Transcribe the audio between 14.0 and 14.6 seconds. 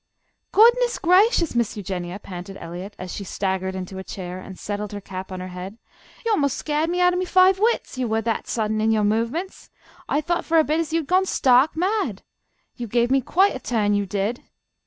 did."